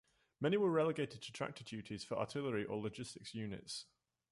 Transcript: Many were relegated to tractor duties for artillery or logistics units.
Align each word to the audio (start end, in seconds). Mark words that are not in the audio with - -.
Many 0.39 0.57
were 0.57 0.71
relegated 0.71 1.21
to 1.21 1.31
tractor 1.31 1.63
duties 1.63 2.03
for 2.03 2.17
artillery 2.17 2.65
or 2.65 2.79
logistics 2.81 3.35
units. 3.35 3.85